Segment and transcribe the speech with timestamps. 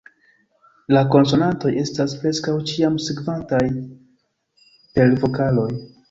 [0.95, 3.59] La konsonantoj estas preskaŭ ĉiam sekvataj
[4.97, 5.69] per vokaloj.